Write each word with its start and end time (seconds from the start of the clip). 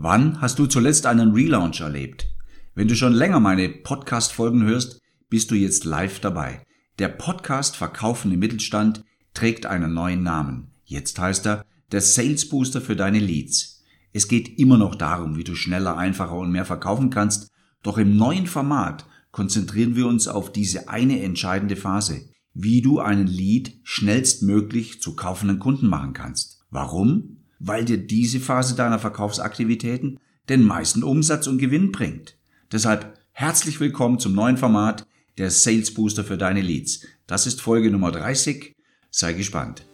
Wann 0.00 0.40
hast 0.40 0.60
du 0.60 0.66
zuletzt 0.66 1.06
einen 1.06 1.32
Relaunch 1.32 1.80
erlebt? 1.80 2.28
Wenn 2.76 2.86
du 2.86 2.94
schon 2.94 3.12
länger 3.12 3.40
meine 3.40 3.68
Podcast-Folgen 3.68 4.62
hörst, 4.62 5.00
bist 5.28 5.50
du 5.50 5.56
jetzt 5.56 5.84
live 5.84 6.20
dabei. 6.20 6.64
Der 7.00 7.08
Podcast 7.08 7.74
Verkaufen 7.74 8.30
im 8.30 8.38
Mittelstand 8.38 9.02
trägt 9.34 9.66
einen 9.66 9.92
neuen 9.92 10.22
Namen. 10.22 10.70
Jetzt 10.84 11.18
heißt 11.18 11.48
er 11.48 11.64
der 11.90 12.00
Sales 12.00 12.48
Booster 12.48 12.80
für 12.80 12.94
deine 12.94 13.18
Leads. 13.18 13.82
Es 14.12 14.28
geht 14.28 14.60
immer 14.60 14.78
noch 14.78 14.94
darum, 14.94 15.36
wie 15.36 15.42
du 15.42 15.56
schneller, 15.56 15.96
einfacher 15.96 16.36
und 16.36 16.52
mehr 16.52 16.64
verkaufen 16.64 17.10
kannst, 17.10 17.50
doch 17.82 17.98
im 17.98 18.16
neuen 18.16 18.46
Format 18.46 19.04
konzentrieren 19.32 19.96
wir 19.96 20.06
uns 20.06 20.28
auf 20.28 20.52
diese 20.52 20.88
eine 20.88 21.20
entscheidende 21.24 21.74
Phase, 21.74 22.28
wie 22.54 22.82
du 22.82 23.00
einen 23.00 23.26
Lead 23.26 23.80
schnellstmöglich 23.82 25.02
zu 25.02 25.16
kaufenden 25.16 25.58
Kunden 25.58 25.88
machen 25.88 26.12
kannst. 26.12 26.62
Warum? 26.70 27.37
Weil 27.58 27.84
dir 27.84 27.98
diese 27.98 28.38
Phase 28.38 28.76
deiner 28.76 29.00
Verkaufsaktivitäten 29.00 30.20
den 30.48 30.62
meisten 30.62 31.02
Umsatz 31.02 31.48
und 31.48 31.58
Gewinn 31.58 31.90
bringt. 31.90 32.36
Deshalb 32.70 33.18
herzlich 33.32 33.80
willkommen 33.80 34.20
zum 34.20 34.32
neuen 34.32 34.56
Format 34.56 35.06
der 35.38 35.50
Sales 35.50 35.92
Booster 35.92 36.22
für 36.22 36.38
deine 36.38 36.60
Leads. 36.60 37.04
Das 37.26 37.46
ist 37.46 37.60
Folge 37.60 37.90
Nummer 37.90 38.12
30. 38.12 38.76
Sei 39.10 39.32
gespannt. 39.32 39.84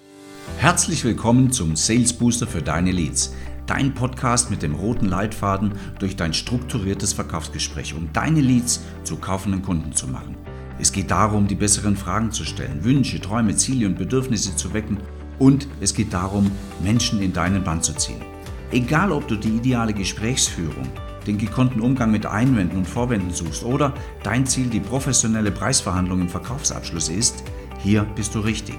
Herzlich 0.58 1.04
willkommen 1.04 1.52
zum 1.52 1.74
Sales 1.74 2.12
Booster 2.12 2.46
für 2.46 2.60
deine 2.60 2.92
Leads. 2.92 3.32
Dein 3.66 3.94
Podcast 3.94 4.50
mit 4.50 4.62
dem 4.62 4.74
roten 4.74 5.06
Leitfaden 5.06 5.72
durch 5.98 6.16
dein 6.16 6.34
strukturiertes 6.34 7.14
Verkaufsgespräch, 7.14 7.94
um 7.94 8.12
deine 8.12 8.42
Leads 8.42 8.80
zu 9.04 9.16
kaufenden 9.16 9.62
Kunden 9.62 9.94
zu 9.94 10.06
machen. 10.06 10.36
Es 10.78 10.92
geht 10.92 11.10
darum, 11.10 11.48
die 11.48 11.54
besseren 11.54 11.96
Fragen 11.96 12.30
zu 12.30 12.44
stellen, 12.44 12.84
Wünsche, 12.84 13.20
Träume, 13.20 13.56
Ziele 13.56 13.86
und 13.86 13.96
Bedürfnisse 13.96 14.54
zu 14.54 14.74
wecken 14.74 14.98
und 15.38 15.68
es 15.80 15.94
geht 15.94 16.12
darum, 16.12 16.50
Menschen 16.82 17.22
in 17.22 17.32
deinen 17.32 17.64
Band 17.64 17.84
zu 17.84 17.94
ziehen. 17.94 18.22
Egal, 18.70 19.12
ob 19.12 19.28
du 19.28 19.36
die 19.36 19.56
ideale 19.56 19.92
Gesprächsführung, 19.92 20.88
den 21.26 21.38
gekonnten 21.38 21.80
Umgang 21.80 22.10
mit 22.10 22.26
Einwänden 22.26 22.78
und 22.78 22.88
Vorwänden 22.88 23.30
suchst 23.30 23.64
oder 23.64 23.94
dein 24.22 24.46
Ziel 24.46 24.66
die 24.66 24.80
professionelle 24.80 25.50
Preisverhandlung 25.50 26.22
im 26.22 26.28
Verkaufsabschluss 26.28 27.08
ist, 27.08 27.44
hier 27.78 28.04
bist 28.14 28.34
du 28.34 28.40
richtig. 28.40 28.78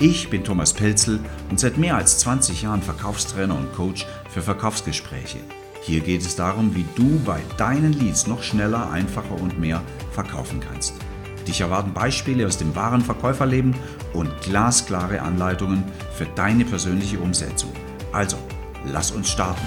Ich 0.00 0.30
bin 0.30 0.44
Thomas 0.44 0.72
Pelzel 0.72 1.18
und 1.50 1.58
seit 1.58 1.76
mehr 1.76 1.96
als 1.96 2.18
20 2.18 2.62
Jahren 2.62 2.82
Verkaufstrainer 2.82 3.56
und 3.56 3.72
Coach 3.74 4.06
für 4.30 4.42
Verkaufsgespräche. 4.42 5.38
Hier 5.82 6.00
geht 6.00 6.22
es 6.22 6.36
darum, 6.36 6.74
wie 6.74 6.84
du 6.94 7.18
bei 7.24 7.40
deinen 7.56 7.92
Leads 7.92 8.26
noch 8.26 8.42
schneller, 8.42 8.90
einfacher 8.90 9.40
und 9.40 9.58
mehr 9.58 9.82
verkaufen 10.12 10.60
kannst. 10.60 10.94
Dich 11.48 11.62
erwarten 11.62 11.94
Beispiele 11.94 12.46
aus 12.46 12.58
dem 12.58 12.76
wahren 12.76 13.00
Verkäuferleben 13.00 13.74
und 14.12 14.30
glasklare 14.42 15.22
Anleitungen 15.22 15.82
für 16.12 16.26
deine 16.26 16.66
persönliche 16.66 17.18
Umsetzung. 17.20 17.72
Also, 18.12 18.36
lass 18.84 19.12
uns 19.12 19.30
starten. 19.30 19.66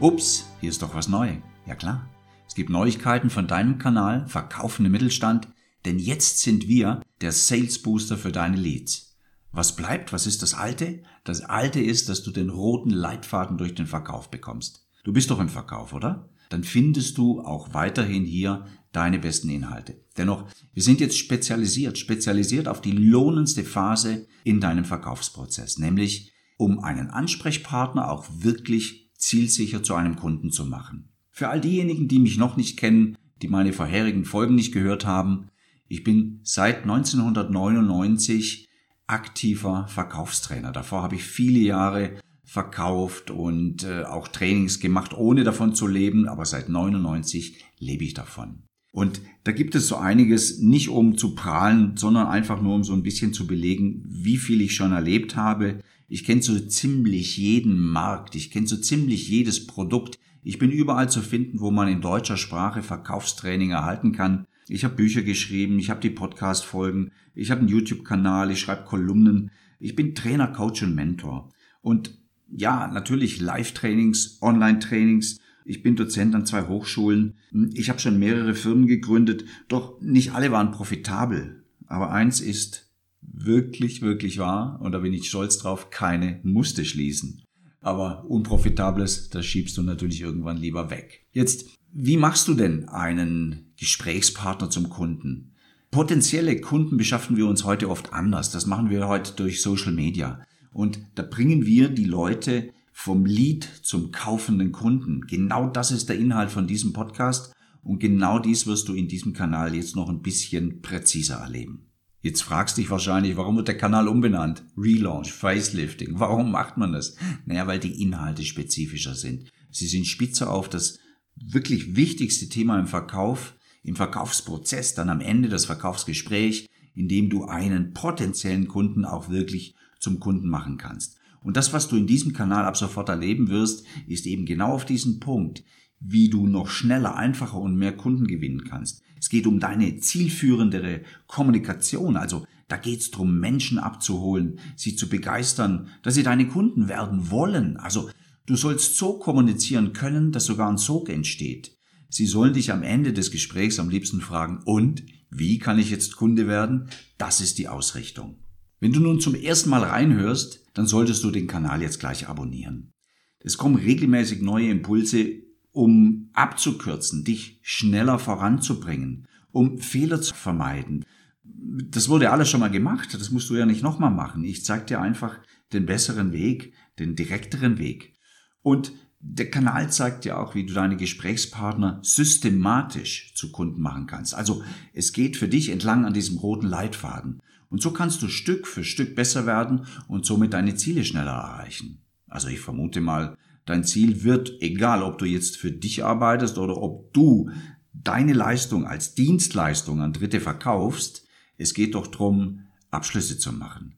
Ups, 0.00 0.46
hier 0.60 0.68
ist 0.68 0.82
doch 0.82 0.96
was 0.96 1.06
neu. 1.06 1.36
Ja 1.64 1.76
klar. 1.76 2.10
Es 2.48 2.56
gibt 2.56 2.70
Neuigkeiten 2.70 3.30
von 3.30 3.46
deinem 3.46 3.78
Kanal 3.78 4.26
Verkaufende 4.26 4.90
Mittelstand, 4.90 5.46
denn 5.84 6.00
jetzt 6.00 6.40
sind 6.40 6.66
wir 6.66 7.00
der 7.20 7.30
Sales 7.30 7.80
Booster 7.80 8.18
für 8.18 8.32
deine 8.32 8.56
Leads. 8.56 9.16
Was 9.52 9.76
bleibt? 9.76 10.12
Was 10.12 10.26
ist 10.26 10.42
das 10.42 10.54
Alte? 10.54 11.04
Das 11.22 11.42
Alte 11.42 11.80
ist, 11.80 12.08
dass 12.08 12.24
du 12.24 12.32
den 12.32 12.50
roten 12.50 12.90
Leitfaden 12.90 13.58
durch 13.58 13.76
den 13.76 13.86
Verkauf 13.86 14.28
bekommst. 14.28 14.88
Du 15.04 15.12
bist 15.12 15.30
doch 15.30 15.38
im 15.38 15.48
Verkauf, 15.48 15.92
oder? 15.92 16.28
Dann 16.48 16.64
findest 16.64 17.16
du 17.16 17.40
auch 17.42 17.74
weiterhin 17.74 18.24
hier 18.24 18.66
deine 18.94 19.18
besten 19.18 19.48
Inhalte. 19.48 20.00
Dennoch, 20.16 20.46
wir 20.72 20.82
sind 20.82 21.00
jetzt 21.00 21.18
spezialisiert, 21.18 21.98
spezialisiert 21.98 22.68
auf 22.68 22.80
die 22.80 22.92
lohnendste 22.92 23.64
Phase 23.64 24.26
in 24.44 24.60
deinem 24.60 24.84
Verkaufsprozess, 24.84 25.78
nämlich 25.78 26.32
um 26.56 26.78
einen 26.78 27.10
Ansprechpartner 27.10 28.10
auch 28.10 28.26
wirklich 28.30 29.10
zielsicher 29.16 29.82
zu 29.82 29.94
einem 29.94 30.16
Kunden 30.16 30.50
zu 30.50 30.64
machen. 30.64 31.08
Für 31.30 31.48
all 31.48 31.60
diejenigen, 31.60 32.08
die 32.08 32.18
mich 32.18 32.38
noch 32.38 32.56
nicht 32.56 32.78
kennen, 32.78 33.18
die 33.42 33.48
meine 33.48 33.72
vorherigen 33.72 34.24
Folgen 34.24 34.54
nicht 34.54 34.72
gehört 34.72 35.04
haben, 35.04 35.48
ich 35.88 36.04
bin 36.04 36.40
seit 36.44 36.82
1999 36.82 38.68
aktiver 39.06 39.86
Verkaufstrainer. 39.88 40.72
Davor 40.72 41.02
habe 41.02 41.16
ich 41.16 41.24
viele 41.24 41.58
Jahre 41.58 42.18
verkauft 42.44 43.30
und 43.30 43.84
äh, 43.84 44.04
auch 44.04 44.28
Trainings 44.28 44.80
gemacht, 44.80 45.12
ohne 45.14 45.44
davon 45.44 45.74
zu 45.74 45.86
leben, 45.86 46.28
aber 46.28 46.44
seit 46.44 46.68
99 46.68 47.64
lebe 47.78 48.04
ich 48.04 48.14
davon. 48.14 48.62
Und 48.94 49.20
da 49.42 49.50
gibt 49.50 49.74
es 49.74 49.88
so 49.88 49.96
einiges, 49.96 50.60
nicht 50.60 50.88
um 50.88 51.18
zu 51.18 51.34
prahlen, 51.34 51.96
sondern 51.96 52.28
einfach 52.28 52.62
nur 52.62 52.76
um 52.76 52.84
so 52.84 52.92
ein 52.92 53.02
bisschen 53.02 53.32
zu 53.32 53.44
belegen, 53.44 54.04
wie 54.06 54.36
viel 54.36 54.60
ich 54.60 54.76
schon 54.76 54.92
erlebt 54.92 55.34
habe, 55.34 55.80
ich 56.06 56.22
kenne 56.22 56.42
so 56.42 56.56
ziemlich 56.60 57.36
jeden 57.36 57.76
Markt, 57.76 58.36
ich 58.36 58.52
kenne 58.52 58.68
so 58.68 58.76
ziemlich 58.76 59.28
jedes 59.28 59.66
Produkt. 59.66 60.20
Ich 60.44 60.60
bin 60.60 60.70
überall 60.70 61.10
zu 61.10 61.22
finden, 61.22 61.58
wo 61.58 61.72
man 61.72 61.88
in 61.88 62.02
deutscher 62.02 62.36
Sprache 62.36 62.84
Verkaufstraining 62.84 63.70
erhalten 63.70 64.12
kann. 64.12 64.46
Ich 64.68 64.84
habe 64.84 64.94
Bücher 64.94 65.22
geschrieben, 65.22 65.80
ich 65.80 65.90
habe 65.90 66.00
die 66.00 66.10
Podcast-Folgen, 66.10 67.10
ich 67.34 67.50
habe 67.50 67.62
einen 67.62 67.70
YouTube-Kanal, 67.70 68.52
ich 68.52 68.60
schreibe 68.60 68.84
Kolumnen. 68.84 69.50
Ich 69.80 69.96
bin 69.96 70.14
Trainer, 70.14 70.46
Coach 70.46 70.84
und 70.84 70.94
Mentor. 70.94 71.50
Und 71.82 72.16
ja, 72.48 72.86
natürlich 72.86 73.40
Live-Trainings, 73.40 74.38
Online-Trainings. 74.40 75.40
Ich 75.64 75.82
bin 75.82 75.96
Dozent 75.96 76.34
an 76.34 76.46
zwei 76.46 76.68
Hochschulen. 76.68 77.34
Ich 77.72 77.88
habe 77.88 77.98
schon 77.98 78.18
mehrere 78.18 78.54
Firmen 78.54 78.86
gegründet, 78.86 79.44
doch 79.68 80.00
nicht 80.00 80.32
alle 80.32 80.52
waren 80.52 80.72
profitabel. 80.72 81.64
Aber 81.86 82.12
eins 82.12 82.40
ist, 82.40 82.90
wirklich, 83.22 84.02
wirklich 84.02 84.38
wahr, 84.38 84.78
und 84.82 84.92
da 84.92 84.98
bin 84.98 85.12
ich 85.12 85.28
stolz 85.28 85.58
drauf, 85.58 85.90
keine 85.90 86.40
musste 86.42 86.84
schließen. 86.84 87.42
Aber 87.80 88.24
unprofitables, 88.28 89.30
das 89.30 89.44
schiebst 89.44 89.76
du 89.76 89.82
natürlich 89.82 90.20
irgendwann 90.20 90.56
lieber 90.56 90.90
weg. 90.90 91.26
Jetzt, 91.32 91.66
wie 91.92 92.16
machst 92.16 92.48
du 92.48 92.54
denn 92.54 92.88
einen 92.88 93.72
Gesprächspartner 93.78 94.70
zum 94.70 94.88
Kunden? 94.88 95.52
Potenzielle 95.90 96.60
Kunden 96.60 96.96
beschaffen 96.96 97.36
wir 97.36 97.46
uns 97.46 97.64
heute 97.64 97.88
oft 97.88 98.12
anders. 98.12 98.50
Das 98.50 98.66
machen 98.66 98.90
wir 98.90 99.06
heute 99.06 99.32
durch 99.36 99.62
Social 99.62 99.92
Media. 99.92 100.40
Und 100.72 100.98
da 101.14 101.22
bringen 101.22 101.66
wir 101.66 101.88
die 101.88 102.04
Leute 102.04 102.72
vom 102.96 103.26
Lead 103.26 103.68
zum 103.82 104.12
kaufenden 104.12 104.70
Kunden. 104.70 105.26
Genau 105.26 105.68
das 105.68 105.90
ist 105.90 106.08
der 106.08 106.16
Inhalt 106.16 106.52
von 106.52 106.68
diesem 106.68 106.92
Podcast. 106.92 107.52
Und 107.82 107.98
genau 107.98 108.38
dies 108.38 108.68
wirst 108.68 108.88
du 108.88 108.94
in 108.94 109.08
diesem 109.08 109.32
Kanal 109.34 109.74
jetzt 109.74 109.96
noch 109.96 110.08
ein 110.08 110.22
bisschen 110.22 110.80
präziser 110.80 111.38
erleben. 111.38 111.90
Jetzt 112.22 112.42
fragst 112.42 112.78
dich 112.78 112.88
wahrscheinlich, 112.90 113.36
warum 113.36 113.56
wird 113.56 113.66
der 113.66 113.76
Kanal 113.76 114.06
umbenannt? 114.06 114.64
Relaunch, 114.78 115.32
Facelifting. 115.32 116.20
Warum 116.20 116.52
macht 116.52 116.78
man 116.78 116.92
das? 116.92 117.16
Naja, 117.44 117.66
weil 117.66 117.80
die 117.80 118.00
Inhalte 118.00 118.44
spezifischer 118.44 119.16
sind. 119.16 119.50
Sie 119.70 119.88
sind 119.88 120.06
spitzer 120.06 120.50
auf 120.50 120.68
das 120.68 121.00
wirklich 121.34 121.96
wichtigste 121.96 122.48
Thema 122.48 122.78
im 122.78 122.86
Verkauf, 122.86 123.56
im 123.82 123.96
Verkaufsprozess, 123.96 124.94
dann 124.94 125.10
am 125.10 125.20
Ende 125.20 125.48
das 125.48 125.66
Verkaufsgespräch, 125.66 126.70
in 126.94 127.08
dem 127.08 127.28
du 127.28 127.44
einen 127.44 127.92
potenziellen 127.92 128.68
Kunden 128.68 129.04
auch 129.04 129.30
wirklich 129.30 129.74
zum 129.98 130.20
Kunden 130.20 130.48
machen 130.48 130.78
kannst. 130.78 131.18
Und 131.44 131.56
das, 131.56 131.72
was 131.72 131.86
du 131.88 131.96
in 131.96 132.08
diesem 132.08 132.32
Kanal 132.32 132.64
ab 132.64 132.76
sofort 132.76 133.08
erleben 133.08 133.48
wirst, 133.48 133.86
ist 134.08 134.26
eben 134.26 134.46
genau 134.46 134.72
auf 134.72 134.86
diesen 134.86 135.20
Punkt, 135.20 135.62
wie 136.00 136.30
du 136.30 136.46
noch 136.46 136.68
schneller, 136.68 137.16
einfacher 137.16 137.58
und 137.58 137.76
mehr 137.76 137.96
Kunden 137.96 138.26
gewinnen 138.26 138.64
kannst. 138.64 139.02
Es 139.20 139.28
geht 139.28 139.46
um 139.46 139.60
deine 139.60 139.98
zielführendere 139.98 141.02
Kommunikation. 141.26 142.16
Also 142.16 142.46
da 142.66 142.78
geht 142.78 143.00
es 143.00 143.10
darum, 143.10 143.38
Menschen 143.38 143.78
abzuholen, 143.78 144.58
sie 144.74 144.96
zu 144.96 145.08
begeistern, 145.08 145.88
dass 146.02 146.14
sie 146.14 146.22
deine 146.22 146.48
Kunden 146.48 146.88
werden 146.88 147.30
wollen. 147.30 147.76
Also 147.76 148.10
du 148.46 148.56
sollst 148.56 148.96
so 148.96 149.18
kommunizieren 149.18 149.92
können, 149.92 150.32
dass 150.32 150.46
sogar 150.46 150.70
ein 150.70 150.78
Sog 150.78 151.10
entsteht. 151.10 151.76
Sie 152.08 152.26
sollen 152.26 152.54
dich 152.54 152.72
am 152.72 152.82
Ende 152.82 153.12
des 153.12 153.30
Gesprächs 153.30 153.78
am 153.78 153.90
liebsten 153.90 154.20
fragen, 154.20 154.62
und 154.64 155.04
wie 155.30 155.58
kann 155.58 155.78
ich 155.78 155.90
jetzt 155.90 156.16
Kunde 156.16 156.46
werden? 156.46 156.88
Das 157.18 157.40
ist 157.40 157.58
die 157.58 157.68
Ausrichtung. 157.68 158.38
Wenn 158.80 158.92
du 158.92 159.00
nun 159.00 159.20
zum 159.20 159.34
ersten 159.34 159.70
Mal 159.70 159.82
reinhörst, 159.82 160.63
dann 160.74 160.86
solltest 160.86 161.24
du 161.24 161.30
den 161.30 161.46
Kanal 161.46 161.82
jetzt 161.82 162.00
gleich 162.00 162.28
abonnieren. 162.28 162.92
Es 163.38 163.56
kommen 163.56 163.76
regelmäßig 163.76 164.42
neue 164.42 164.70
Impulse 164.70 165.42
um 165.70 166.30
abzukürzen, 166.34 167.24
dich 167.24 167.58
schneller 167.62 168.18
voranzubringen, 168.18 169.26
um 169.50 169.78
Fehler 169.78 170.20
zu 170.22 170.34
vermeiden. 170.34 171.04
Das 171.42 172.08
wurde 172.08 172.30
alles 172.30 172.48
schon 172.48 172.60
mal 172.60 172.70
gemacht, 172.70 173.12
das 173.12 173.30
musst 173.30 173.50
du 173.50 173.56
ja 173.56 173.66
nicht 173.66 173.82
nochmal 173.82 174.12
machen. 174.12 174.44
Ich 174.44 174.64
zeige 174.64 174.86
dir 174.86 175.00
einfach 175.00 175.36
den 175.72 175.84
besseren 175.84 176.32
Weg, 176.32 176.74
den 176.98 177.16
direkteren 177.16 177.78
Weg. 177.78 178.16
Und 178.62 178.92
der 179.18 179.50
Kanal 179.50 179.90
zeigt 179.90 180.24
dir 180.24 180.38
auch, 180.38 180.54
wie 180.54 180.64
du 180.64 180.74
deine 180.74 180.96
Gesprächspartner 180.96 181.98
systematisch 182.02 183.34
zu 183.34 183.50
Kunden 183.50 183.80
machen 183.80 184.06
kannst. 184.06 184.34
Also 184.34 184.62
es 184.92 185.12
geht 185.12 185.36
für 185.36 185.48
dich 185.48 185.70
entlang 185.70 186.04
an 186.04 186.12
diesem 186.12 186.38
roten 186.38 186.66
Leitfaden. 186.66 187.40
Und 187.74 187.82
so 187.82 187.90
kannst 187.90 188.22
du 188.22 188.28
Stück 188.28 188.68
für 188.68 188.84
Stück 188.84 189.16
besser 189.16 189.46
werden 189.46 189.86
und 190.06 190.24
somit 190.24 190.52
deine 190.52 190.76
Ziele 190.76 191.04
schneller 191.04 191.32
erreichen. 191.32 191.98
Also 192.28 192.46
ich 192.46 192.60
vermute 192.60 193.00
mal, 193.00 193.36
Dein 193.66 193.84
Ziel 193.84 194.24
wird, 194.24 194.60
egal 194.60 195.02
ob 195.02 195.18
du 195.18 195.24
jetzt 195.24 195.56
für 195.56 195.70
dich 195.70 196.04
arbeitest 196.04 196.58
oder 196.58 196.76
ob 196.76 197.12
du 197.14 197.50
deine 197.92 198.34
Leistung 198.34 198.86
als 198.86 199.14
Dienstleistung 199.14 200.00
an 200.00 200.12
Dritte 200.12 200.40
verkaufst, 200.40 201.26
es 201.56 201.72
geht 201.72 201.94
doch 201.94 202.08
drum, 202.08 202.66
Abschlüsse 202.90 203.38
zu 203.38 203.52
machen. 203.52 203.96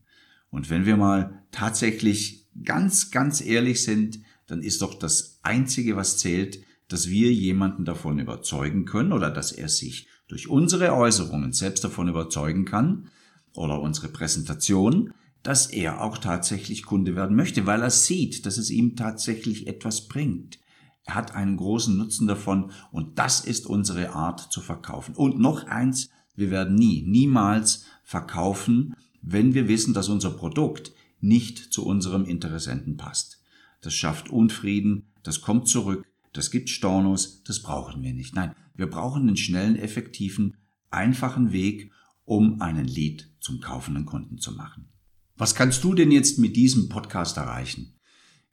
Und 0.50 0.70
wenn 0.70 0.86
wir 0.86 0.96
mal 0.96 1.42
tatsächlich 1.50 2.46
ganz, 2.62 3.10
ganz 3.10 3.40
ehrlich 3.40 3.82
sind, 3.82 4.20
dann 4.46 4.62
ist 4.62 4.82
doch 4.82 4.94
das 4.94 5.40
Einzige, 5.42 5.96
was 5.96 6.18
zählt, 6.18 6.60
dass 6.88 7.08
wir 7.08 7.32
jemanden 7.32 7.84
davon 7.84 8.20
überzeugen 8.20 8.84
können 8.84 9.12
oder 9.12 9.30
dass 9.30 9.50
er 9.50 9.68
sich 9.68 10.06
durch 10.28 10.48
unsere 10.48 10.94
Äußerungen 10.94 11.52
selbst 11.52 11.82
davon 11.82 12.08
überzeugen 12.08 12.64
kann 12.64 13.08
oder 13.56 13.80
unsere 13.80 14.08
Präsentation, 14.08 15.12
dass 15.42 15.66
er 15.66 16.02
auch 16.02 16.18
tatsächlich 16.18 16.84
Kunde 16.84 17.14
werden 17.14 17.36
möchte, 17.36 17.66
weil 17.66 17.82
er 17.82 17.90
sieht, 17.90 18.46
dass 18.46 18.58
es 18.58 18.70
ihm 18.70 18.96
tatsächlich 18.96 19.66
etwas 19.66 20.08
bringt. 20.08 20.58
Er 21.04 21.14
hat 21.14 21.34
einen 21.34 21.56
großen 21.56 21.96
Nutzen 21.96 22.26
davon 22.26 22.72
und 22.90 23.18
das 23.18 23.40
ist 23.40 23.66
unsere 23.66 24.10
Art 24.12 24.52
zu 24.52 24.60
verkaufen. 24.60 25.14
Und 25.14 25.38
noch 25.38 25.64
eins, 25.66 26.10
wir 26.34 26.50
werden 26.50 26.74
nie, 26.74 27.02
niemals 27.02 27.84
verkaufen, 28.02 28.96
wenn 29.22 29.54
wir 29.54 29.68
wissen, 29.68 29.94
dass 29.94 30.08
unser 30.08 30.30
Produkt 30.30 30.92
nicht 31.20 31.58
zu 31.58 31.86
unserem 31.86 32.24
Interessenten 32.24 32.96
passt. 32.96 33.40
Das 33.80 33.94
schafft 33.94 34.30
Unfrieden, 34.30 35.06
das 35.22 35.40
kommt 35.40 35.68
zurück, 35.68 36.04
das 36.32 36.50
gibt 36.50 36.70
Stornos, 36.70 37.42
das 37.44 37.62
brauchen 37.62 38.02
wir 38.02 38.12
nicht. 38.12 38.34
Nein, 38.34 38.54
wir 38.74 38.90
brauchen 38.90 39.22
einen 39.22 39.36
schnellen, 39.36 39.76
effektiven, 39.76 40.56
einfachen 40.90 41.52
Weg, 41.52 41.92
um 42.26 42.60
einen 42.60 42.86
Lead 42.86 43.32
zum 43.40 43.60
kaufenden 43.60 44.04
Kunden 44.04 44.36
zu 44.38 44.52
machen. 44.52 44.88
Was 45.38 45.54
kannst 45.54 45.82
du 45.84 45.94
denn 45.94 46.10
jetzt 46.10 46.38
mit 46.38 46.56
diesem 46.56 46.90
Podcast 46.90 47.38
erreichen? 47.38 47.94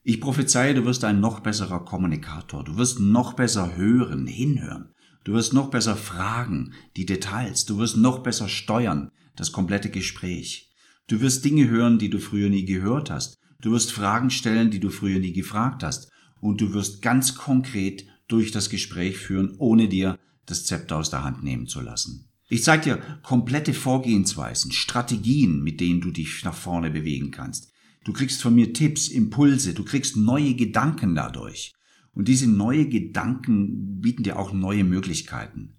Ich 0.03 0.21
prophezeie, 0.21 0.73
du 0.73 0.85
wirst 0.85 1.03
ein 1.03 1.19
noch 1.19 1.41
besserer 1.41 1.83
Kommunikator, 1.83 2.63
du 2.63 2.77
wirst 2.77 2.99
noch 2.99 3.33
besser 3.33 3.75
hören, 3.75 4.27
hinhören, 4.27 4.93
du 5.23 5.33
wirst 5.33 5.53
noch 5.53 5.69
besser 5.69 5.95
fragen, 5.95 6.73
die 6.97 7.05
Details, 7.05 7.65
du 7.65 7.77
wirst 7.77 7.97
noch 7.97 8.19
besser 8.19 8.47
steuern, 8.47 9.11
das 9.35 9.51
komplette 9.51 9.89
Gespräch. 9.89 10.71
Du 11.07 11.21
wirst 11.21 11.43
Dinge 11.43 11.69
hören, 11.69 11.99
die 11.99 12.09
du 12.09 12.19
früher 12.19 12.49
nie 12.49 12.65
gehört 12.65 13.09
hast. 13.09 13.37
Du 13.59 13.71
wirst 13.71 13.91
Fragen 13.91 14.29
stellen, 14.29 14.71
die 14.71 14.79
du 14.79 14.89
früher 14.89 15.19
nie 15.19 15.33
gefragt 15.33 15.83
hast 15.83 16.11
und 16.41 16.59
du 16.59 16.73
wirst 16.73 17.01
ganz 17.01 17.35
konkret 17.35 18.05
durch 18.27 18.51
das 18.51 18.69
Gespräch 18.69 19.17
führen, 19.17 19.55
ohne 19.57 19.87
dir 19.87 20.19
das 20.45 20.65
Zepter 20.65 20.97
aus 20.97 21.09
der 21.09 21.23
Hand 21.23 21.43
nehmen 21.43 21.67
zu 21.67 21.79
lassen. 21.79 22.32
Ich 22.49 22.63
zeige 22.63 22.83
dir 22.83 22.97
komplette 23.23 23.73
Vorgehensweisen, 23.73 24.71
Strategien, 24.71 25.63
mit 25.63 25.79
denen 25.79 26.01
du 26.01 26.11
dich 26.11 26.43
nach 26.43 26.53
vorne 26.53 26.91
bewegen 26.91 27.31
kannst. 27.31 27.71
Du 28.03 28.11
kriegst 28.11 28.41
von 28.41 28.53
mir 28.53 28.73
Tipps, 28.73 29.07
Impulse, 29.07 29.73
du 29.73 29.83
kriegst 29.83 30.17
neue 30.17 30.53
Gedanken 30.55 31.15
dadurch. 31.15 31.73
Und 32.13 32.27
diese 32.27 32.47
neue 32.47 32.87
Gedanken 32.87 34.01
bieten 34.01 34.23
dir 34.23 34.37
auch 34.37 34.53
neue 34.53 34.83
Möglichkeiten. 34.83 35.77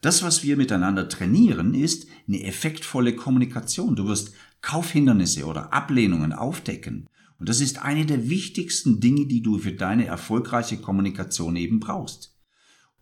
Das, 0.00 0.22
was 0.22 0.42
wir 0.42 0.56
miteinander 0.56 1.08
trainieren, 1.08 1.74
ist 1.74 2.06
eine 2.28 2.44
effektvolle 2.44 3.16
Kommunikation. 3.16 3.96
Du 3.96 4.06
wirst 4.06 4.34
Kaufhindernisse 4.60 5.46
oder 5.46 5.72
Ablehnungen 5.72 6.32
aufdecken. 6.32 7.06
Und 7.38 7.48
das 7.48 7.60
ist 7.60 7.82
eine 7.82 8.06
der 8.06 8.28
wichtigsten 8.28 9.00
Dinge, 9.00 9.26
die 9.26 9.42
du 9.42 9.58
für 9.58 9.72
deine 9.72 10.06
erfolgreiche 10.06 10.76
Kommunikation 10.76 11.56
eben 11.56 11.80
brauchst. 11.80 12.33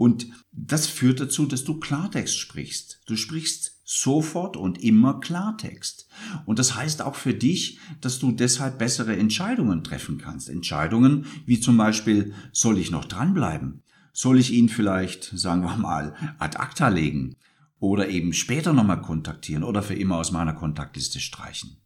Und 0.03 0.27
das 0.51 0.89
führt 0.89 1.21
dazu, 1.21 1.47
dass 1.47 1.63
du 1.63 1.79
Klartext 1.79 2.37
sprichst. 2.37 3.03
Du 3.07 3.15
sprichst 3.15 3.83
sofort 3.85 4.57
und 4.57 4.83
immer 4.83 5.21
Klartext. 5.21 6.09
Und 6.45 6.59
das 6.59 6.75
heißt 6.75 7.03
auch 7.03 7.15
für 7.15 7.35
dich, 7.35 7.79
dass 8.01 8.19
du 8.19 8.33
deshalb 8.33 8.81
bessere 8.81 9.15
Entscheidungen 9.15 9.85
treffen 9.85 10.19
kannst. 10.19 10.49
Entscheidungen 10.49 11.27
wie 11.47 11.61
zum 11.61 11.77
Beispiel, 11.77 12.35
soll 12.51 12.79
ich 12.79 12.91
noch 12.91 13.05
dranbleiben? 13.05 13.85
Soll 14.13 14.41
ich 14.41 14.53
ihn 14.53 14.69
vielleicht, 14.69 15.23
sagen 15.39 15.63
wir 15.63 15.77
mal, 15.77 16.17
ad 16.41 16.59
acta 16.59 16.89
legen? 16.89 17.37
Oder 17.79 18.09
eben 18.09 18.33
später 18.33 18.73
nochmal 18.73 19.03
kontaktieren 19.03 19.63
oder 19.63 19.85
für 19.85 19.95
immer 19.95 20.17
aus 20.17 20.33
meiner 20.33 20.55
Kontaktliste 20.55 21.21
streichen? 21.21 21.77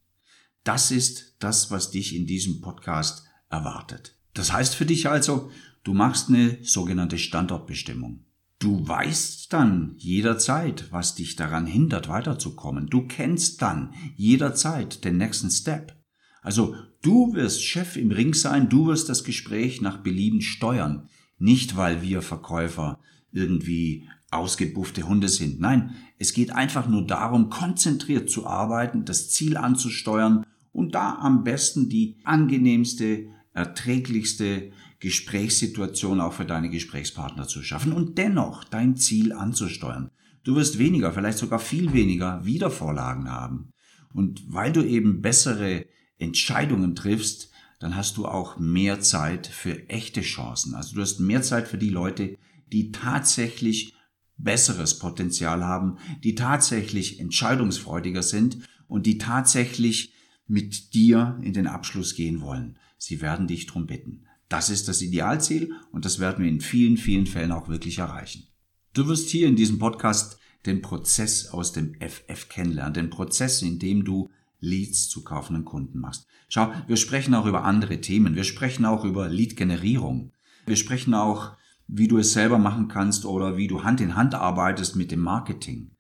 Das 0.65 0.91
ist 0.91 1.37
das, 1.39 1.71
was 1.71 1.91
dich 1.91 2.17
in 2.17 2.27
diesem 2.27 2.63
Podcast 2.63 3.25
erwartet. 3.51 4.17
Das 4.33 4.55
heißt 4.55 4.75
für 4.75 4.87
dich 4.87 5.09
also, 5.09 5.51
du 5.87 5.95
machst 5.95 6.29
eine 6.29 6.59
sogenannte 6.63 7.17
Standortbestimmung. 7.17 8.25
Du 8.59 8.89
weißt 8.89 9.53
dann 9.53 9.95
jederzeit, 9.99 10.91
was 10.91 11.15
dich 11.15 11.37
daran 11.37 11.67
hindert, 11.67 12.09
weiterzukommen. 12.09 12.89
Du 12.89 13.07
kennst 13.07 13.63
dann 13.63 13.95
jederzeit 14.17 15.05
den 15.05 15.17
nächsten 15.17 15.51
Step. 15.51 15.95
Also 16.43 16.75
du 17.03 17.35
wirst 17.35 17.63
Chef 17.63 17.97
im 17.97 18.11
Ring 18.11 18.35
sein, 18.35 18.69
du 18.69 18.87
wirst 18.87 19.09
das 19.09 19.23
Gespräch 19.23 19.81
nach 19.81 19.99
Belieben 19.99 20.41
steuern. 20.41 21.09
Nicht, 21.39 21.77
weil 21.77 22.03
wir 22.03 22.21
Verkäufer 22.21 22.99
irgendwie 23.31 24.09
ausgebuffte 24.31 25.07
Hunde 25.07 25.29
sind. 25.29 25.61
Nein, 25.61 25.95
es 26.19 26.33
geht 26.33 26.51
einfach 26.51 26.89
nur 26.89 27.07
darum, 27.07 27.49
konzentriert 27.49 28.29
zu 28.29 28.47
arbeiten, 28.47 29.05
das 29.05 29.31
Ziel 29.31 29.57
anzusteuern 29.57 30.45
und 30.73 30.97
da 30.97 31.17
am 31.21 31.45
besten 31.45 31.89
die 31.89 32.17
angenehmste, 32.25 33.29
erträglichste 33.57 34.71
Gesprächssituation 35.01 36.21
auch 36.21 36.35
für 36.35 36.45
deine 36.45 36.69
Gesprächspartner 36.69 37.49
zu 37.49 37.63
schaffen 37.63 37.93
und 37.93 38.19
dennoch 38.19 38.65
dein 38.65 38.97
Ziel 38.97 39.33
anzusteuern. 39.33 40.11
Du 40.45 40.55
wirst 40.57 40.79
weniger, 40.79 41.13
vielleicht 41.13 41.39
sogar 41.39 41.59
viel 41.59 41.93
weniger 41.93 42.45
Wiedervorlagen 42.45 43.31
haben. 43.31 43.73
Und 44.13 44.43
weil 44.47 44.73
du 44.73 44.83
eben 44.83 45.23
bessere 45.23 45.87
Entscheidungen 46.19 46.95
triffst, 46.95 47.51
dann 47.81 47.97
hast 47.97 48.19
du 48.19 48.27
auch 48.27 48.59
mehr 48.59 49.01
Zeit 49.01 49.47
für 49.47 49.89
echte 49.89 50.21
Chancen. 50.21 50.75
Also 50.75 50.95
du 50.95 51.01
hast 51.01 51.19
mehr 51.21 51.43
Zeit 51.43 51.67
für 51.67 51.79
die 51.79 51.91
Leute, 51.91 52.37
die 52.73 52.93
tatsächlich 52.93 53.95
besseres 54.37 54.99
Potenzial 54.99 55.65
haben, 55.65 55.97
die 56.23 56.35
tatsächlich 56.35 57.21
entscheidungsfreudiger 57.21 58.23
sind 58.23 58.59
und 58.87 59.07
die 59.07 59.19
tatsächlich 59.19 60.13
mit 60.47 60.95
dir 60.95 61.39
in 61.43 61.55
den 61.55 61.67
Abschluss 61.67 62.15
gehen 62.15 62.41
wollen. 62.41 62.79
Sie 62.99 63.21
werden 63.21 63.47
dich 63.47 63.67
drum 63.67 63.87
bitten. 63.87 64.27
Das 64.49 64.71
ist 64.71 64.89
das 64.89 65.03
Idealziel 65.03 65.75
und 65.93 66.05
das 66.05 66.19
werden 66.19 66.45
wir 66.45 66.51
in 66.51 66.61
vielen, 66.61 66.97
vielen 66.97 67.27
Fällen 67.27 67.53
auch 67.53 67.69
wirklich 67.69 67.99
erreichen. 67.99 68.45
Du 68.93 69.09
wirst 69.09 69.29
hier 69.29 69.49
in 69.49 69.57
diesem 69.57 69.79
Podcast 69.79 70.39
den 70.65 70.83
Prozess 70.83 71.49
aus 71.49 71.73
dem 71.73 71.95
FF 72.01 72.49
kennenlernen, 72.49 72.95
den 72.95 73.11
Prozess, 73.11 73.63
in 73.63 73.79
dem 73.79 74.05
du 74.05 74.31
Leads 74.61 75.09
zu 75.09 75.23
kaufenden 75.23 75.65
Kunden 75.65 75.99
machst. 75.99 76.27
Schau, 76.49 76.73
wir 76.87 76.97
sprechen 76.97 77.35
auch 77.35 77.47
über 77.47 77.65
andere 77.65 78.01
Themen. 78.01 78.37
Wir 78.37 78.45
sprechen 78.45 78.85
auch 78.85 79.05
über 79.05 79.29
Lead-Generierung. 79.29 80.33
Wir 80.65 80.77
sprechen 80.77 81.15
auch, 81.15 81.57
wie 81.89 82.09
du 82.09 82.19
es 82.19 82.33
selber 82.33 82.59
machen 82.59 82.89
kannst 82.89 83.25
oder 83.25 83.57
wie 83.57 83.69
du 83.69 83.85
Hand 83.85 84.01
in 84.01 84.17
Hand 84.17 84.35
arbeitest 84.35 84.97
mit 84.97 85.11
dem 85.11 85.21
Marketing. 85.21 85.93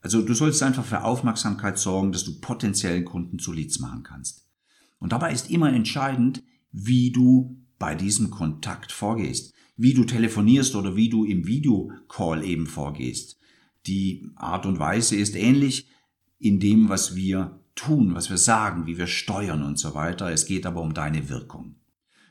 Also 0.00 0.22
du 0.22 0.34
sollst 0.34 0.62
einfach 0.62 0.84
für 0.84 1.02
Aufmerksamkeit 1.02 1.78
sorgen, 1.78 2.12
dass 2.12 2.24
du 2.24 2.40
potenziellen 2.40 3.04
Kunden 3.04 3.38
zu 3.38 3.52
Leads 3.52 3.80
machen 3.80 4.02
kannst. 4.02 4.45
Und 4.98 5.12
dabei 5.12 5.32
ist 5.32 5.50
immer 5.50 5.72
entscheidend, 5.72 6.42
wie 6.72 7.10
du 7.10 7.56
bei 7.78 7.94
diesem 7.94 8.30
Kontakt 8.30 8.92
vorgehst, 8.92 9.54
wie 9.76 9.94
du 9.94 10.04
telefonierst 10.04 10.74
oder 10.74 10.96
wie 10.96 11.08
du 11.08 11.24
im 11.24 11.46
Videocall 11.46 12.44
eben 12.44 12.66
vorgehst. 12.66 13.38
Die 13.86 14.30
Art 14.36 14.66
und 14.66 14.78
Weise 14.78 15.16
ist 15.16 15.36
ähnlich 15.36 15.88
in 16.38 16.60
dem, 16.60 16.88
was 16.88 17.14
wir 17.14 17.60
tun, 17.74 18.14
was 18.14 18.30
wir 18.30 18.38
sagen, 18.38 18.86
wie 18.86 18.98
wir 18.98 19.06
steuern 19.06 19.62
und 19.62 19.78
so 19.78 19.94
weiter. 19.94 20.30
Es 20.32 20.46
geht 20.46 20.66
aber 20.66 20.80
um 20.80 20.94
deine 20.94 21.28
Wirkung. 21.28 21.76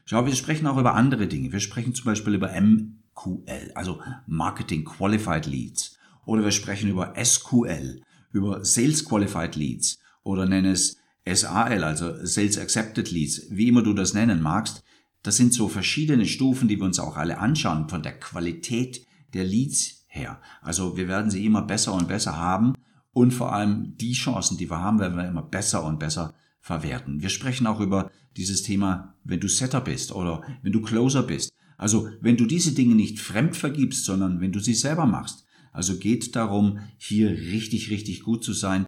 Schau, 0.05 0.25
wir 0.25 0.35
sprechen 0.35 0.67
auch 0.67 0.77
über 0.77 0.95
andere 0.95 1.27
Dinge. 1.27 1.51
Wir 1.51 1.59
sprechen 1.59 1.93
zum 1.95 2.05
Beispiel 2.05 2.35
über 2.35 2.49
MQL, 2.49 3.71
also 3.73 4.01
Marketing 4.27 4.83
Qualified 4.83 5.45
Leads. 5.45 5.97
Oder 6.25 6.43
wir 6.43 6.51
sprechen 6.51 6.89
über 6.89 7.13
SQL, 7.23 8.01
über 8.31 8.65
Sales 8.65 9.05
Qualified 9.05 9.55
Leads 9.55 9.99
oder 10.23 10.45
nenne 10.45 10.71
es 10.71 10.97
SAL, 11.27 11.83
also 11.83 12.25
Sales 12.25 12.57
Accepted 12.57 13.11
Leads, 13.11 13.47
wie 13.49 13.67
immer 13.67 13.81
du 13.81 13.93
das 13.93 14.13
nennen 14.13 14.41
magst. 14.41 14.83
Das 15.23 15.37
sind 15.37 15.53
so 15.53 15.67
verschiedene 15.67 16.25
Stufen, 16.25 16.67
die 16.67 16.77
wir 16.77 16.85
uns 16.85 16.99
auch 16.99 17.17
alle 17.17 17.39
anschauen 17.39 17.89
von 17.89 18.03
der 18.03 18.19
Qualität 18.19 19.05
der 19.33 19.43
Leads 19.43 20.05
her. 20.07 20.39
Also 20.61 20.97
wir 20.97 21.07
werden 21.07 21.31
sie 21.31 21.45
immer 21.45 21.63
besser 21.63 21.93
und 21.93 22.07
besser 22.07 22.37
haben 22.37 22.73
und 23.11 23.33
vor 23.33 23.53
allem 23.53 23.97
die 23.97 24.13
Chancen, 24.13 24.57
die 24.57 24.69
wir 24.69 24.79
haben, 24.79 24.99
werden 24.99 25.17
wir 25.17 25.27
immer 25.27 25.41
besser 25.41 25.83
und 25.83 25.99
besser 25.99 26.33
verwerten. 26.59 27.21
Wir 27.21 27.29
sprechen 27.29 27.67
auch 27.67 27.79
über 27.79 28.11
dieses 28.37 28.63
Thema, 28.63 29.15
wenn 29.23 29.39
du 29.39 29.47
Setter 29.47 29.81
bist 29.81 30.11
oder 30.11 30.43
wenn 30.61 30.71
du 30.71 30.81
Closer 30.81 31.23
bist. 31.23 31.53
Also 31.77 32.09
wenn 32.21 32.37
du 32.37 32.45
diese 32.45 32.73
Dinge 32.73 32.95
nicht 32.95 33.19
fremd 33.19 33.55
vergibst, 33.55 34.05
sondern 34.05 34.41
wenn 34.41 34.51
du 34.51 34.59
sie 34.59 34.73
selber 34.73 35.05
machst. 35.05 35.45
Also 35.71 35.97
geht 35.97 36.35
darum, 36.35 36.79
hier 36.97 37.29
richtig, 37.29 37.89
richtig 37.89 38.23
gut 38.23 38.43
zu 38.43 38.53
sein. 38.53 38.85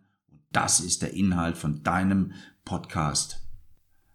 Das 0.52 0.80
ist 0.80 1.02
der 1.02 1.14
Inhalt 1.14 1.58
von 1.58 1.84
deinem 1.84 2.34
Podcast. 2.66 3.48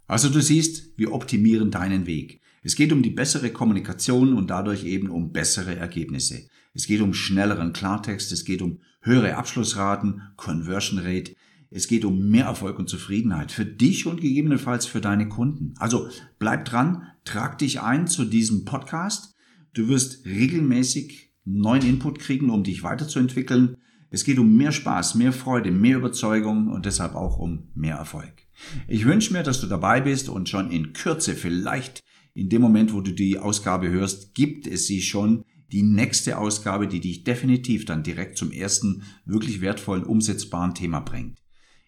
Also 0.07 0.29
du 0.29 0.41
siehst, 0.41 0.97
wir 0.99 1.12
optimieren 1.12 1.71
deinen 1.71 2.07
Weg. 2.07 2.41
Es 2.62 2.77
geht 2.77 2.93
um 2.93 3.03
die 3.03 3.11
bessere 3.11 3.51
Kommunikation 3.51 4.35
und 4.35 4.51
dadurch 4.51 4.85
eben 4.85 5.11
um 5.11 5.33
bessere 5.33 5.77
Ergebnisse. 5.77 6.49
Es 6.75 6.87
geht 6.87 7.01
um 7.01 7.12
schnelleren 7.12 7.73
Klartext, 7.73 8.33
es 8.33 8.45
geht 8.45 8.62
um 8.62 8.81
höhere 9.01 9.37
Abschlussraten, 9.37 10.23
Conversion 10.37 11.01
Rate, 11.01 11.35
es 11.71 11.89
geht 11.89 12.05
um 12.05 12.29
mehr 12.29 12.45
Erfolg 12.45 12.79
und 12.79 12.89
Zufriedenheit 12.89 13.51
für 13.51 13.65
dich 13.65 14.07
und 14.07 14.21
gegebenenfalls 14.21 14.87
für 14.87 15.01
deine 15.01 15.29
Kunden. 15.29 15.75
Also 15.79 16.09
bleib 16.39 16.67
dran, 16.67 17.05
trag 17.25 17.59
dich 17.59 17.81
ein 17.81 18.07
zu 18.07 18.25
diesem 18.27 18.65
Podcast. 18.65 19.35
Du 19.73 19.89
wirst 19.89 20.27
regelmäßig 20.27 21.33
neuen 21.45 21.87
Input 21.87 22.19
kriegen, 22.19 22.51
um 22.51 22.62
dich 22.62 22.83
weiterzuentwickeln. 22.83 23.77
Es 24.12 24.25
geht 24.25 24.38
um 24.38 24.57
mehr 24.57 24.73
Spaß, 24.73 25.14
mehr 25.14 25.33
Freude, 25.33 25.71
mehr 25.71 25.97
Überzeugung 25.97 26.69
und 26.69 26.85
deshalb 26.85 27.14
auch 27.14 27.38
um 27.38 27.71
mehr 27.75 27.97
Erfolg. 27.97 28.47
Ich 28.87 29.07
wünsche 29.07 29.33
mir, 29.33 29.42
dass 29.42 29.62
du 29.62 29.66
dabei 29.66 30.02
bist 30.02 30.28
und 30.28 30.50
schon 30.50 30.71
in 30.71 30.92
Kürze, 30.92 31.35
vielleicht 31.35 32.02
in 32.35 32.50
dem 32.50 32.61
Moment, 32.61 32.92
wo 32.92 33.00
du 33.00 33.12
die 33.12 33.38
Ausgabe 33.38 33.88
hörst, 33.88 34.35
gibt 34.35 34.66
es 34.66 34.87
sie 34.87 35.00
schon, 35.00 35.45
die 35.73 35.83
nächste 35.83 36.37
Ausgabe, 36.37 36.88
die 36.88 37.00
dich 37.00 37.25
definitiv 37.25 37.87
dann 37.87 38.02
direkt 38.02 38.37
zum 38.37 38.52
ersten 38.52 39.04
wirklich 39.25 39.62
wertvollen, 39.62 40.04
umsetzbaren 40.04 40.75
Thema 40.75 41.00
bringt. 41.00 41.38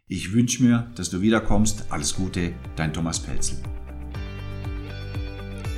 Ich 0.07 0.33
wünsche 0.33 0.63
mir, 0.63 0.91
dass 0.97 1.11
du 1.11 1.21
wiederkommst. 1.21 1.87
Alles 1.91 2.15
Gute, 2.15 2.55
dein 2.77 2.95
Thomas 2.95 3.21
Pelzel. 3.21 3.59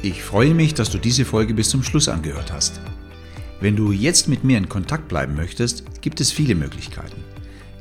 Ich 0.02 0.22
freue 0.22 0.54
mich, 0.54 0.74
dass 0.74 0.90
du 0.90 0.98
diese 0.98 1.24
Folge 1.24 1.54
bis 1.54 1.70
zum 1.70 1.82
Schluss 1.82 2.08
angehört 2.08 2.52
hast. 2.52 2.80
Wenn 3.60 3.76
du 3.76 3.90
jetzt 3.92 4.28
mit 4.28 4.44
mir 4.44 4.58
in 4.58 4.68
Kontakt 4.68 5.08
bleiben 5.08 5.34
möchtest, 5.34 6.02
gibt 6.02 6.20
es 6.20 6.30
viele 6.30 6.54
Möglichkeiten. 6.54 7.24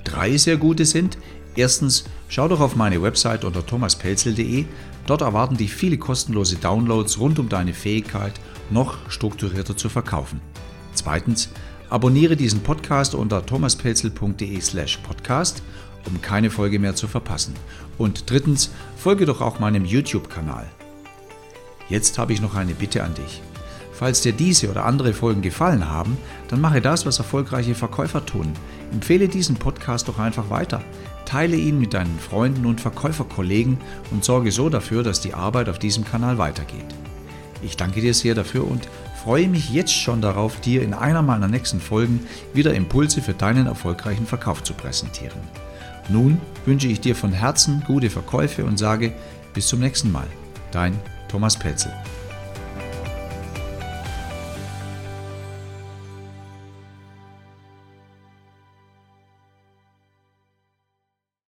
Drei 0.05 0.37
sehr 0.37 0.57
gute 0.57 0.85
sind, 0.85 1.17
erstens, 1.55 2.05
schau 2.29 2.47
doch 2.47 2.61
auf 2.61 2.75
meine 2.75 3.01
Website 3.01 3.43
unter 3.43 3.65
thomaspelzel.de, 3.65 4.65
dort 5.05 5.21
erwarten 5.21 5.57
dich 5.57 5.73
viele 5.73 5.97
kostenlose 5.97 6.55
Downloads 6.55 7.19
rund 7.19 7.39
um 7.39 7.49
deine 7.49 7.73
Fähigkeit, 7.73 8.33
noch 8.69 8.97
strukturierter 9.09 9.75
zu 9.75 9.89
verkaufen. 9.89 10.39
Zweitens, 10.93 11.49
abonniere 11.89 12.37
diesen 12.37 12.61
Podcast 12.61 13.13
unter 13.13 13.45
thomaspelzel.de 13.45 14.61
slash 14.61 14.97
podcast, 14.97 15.61
um 16.05 16.21
keine 16.21 16.49
Folge 16.49 16.79
mehr 16.79 16.95
zu 16.95 17.07
verpassen. 17.07 17.53
Und 17.97 18.29
drittens, 18.29 18.71
folge 18.95 19.25
doch 19.25 19.41
auch 19.41 19.59
meinem 19.59 19.83
YouTube-Kanal. 19.83 20.67
Jetzt 21.89 22.17
habe 22.17 22.33
ich 22.33 22.41
noch 22.41 22.55
eine 22.55 22.73
Bitte 22.73 23.03
an 23.03 23.13
dich. 23.13 23.41
Falls 23.97 24.21
dir 24.21 24.33
diese 24.33 24.69
oder 24.69 24.85
andere 24.85 25.13
Folgen 25.13 25.41
gefallen 25.41 25.89
haben, 25.89 26.17
dann 26.49 26.59
mache 26.59 26.81
das, 26.81 27.05
was 27.05 27.17
erfolgreiche 27.17 27.75
Verkäufer 27.75 28.25
tun. 28.25 28.51
Empfehle 28.91 29.29
diesen 29.29 29.55
Podcast 29.55 30.09
doch 30.09 30.19
einfach 30.19 30.49
weiter. 30.49 30.81
Teile 31.23 31.55
ihn 31.55 31.79
mit 31.79 31.93
deinen 31.93 32.19
Freunden 32.19 32.65
und 32.65 32.81
Verkäuferkollegen 32.81 33.77
und 34.11 34.25
sorge 34.25 34.51
so 34.51 34.69
dafür, 34.69 35.01
dass 35.01 35.21
die 35.21 35.33
Arbeit 35.33 35.69
auf 35.69 35.79
diesem 35.79 36.03
Kanal 36.03 36.37
weitergeht. 36.37 36.85
Ich 37.61 37.77
danke 37.77 38.01
dir 38.01 38.13
sehr 38.13 38.35
dafür 38.35 38.69
und 38.69 38.89
freue 39.23 39.47
mich 39.47 39.71
jetzt 39.71 39.93
schon 39.93 40.21
darauf, 40.21 40.59
dir 40.59 40.83
in 40.83 40.93
einer 40.93 41.21
meiner 41.21 41.47
nächsten 41.47 41.79
Folgen 41.79 42.27
wieder 42.53 42.73
Impulse 42.73 43.21
für 43.21 43.33
deinen 43.33 43.65
erfolgreichen 43.65 44.27
Verkauf 44.27 44.61
zu 44.61 44.73
präsentieren. 44.73 45.39
Nun 46.09 46.39
wünsche 46.65 46.87
ich 46.87 46.99
dir 46.99 47.15
von 47.15 47.31
Herzen 47.31 47.81
gute 47.87 48.09
Verkäufe 48.09 48.65
und 48.65 48.77
sage 48.77 49.13
bis 49.53 49.67
zum 49.67 49.79
nächsten 49.79 50.11
Mal. 50.11 50.27
Dein 50.71 50.99
Thomas 51.29 51.57
Petzel. 51.57 51.93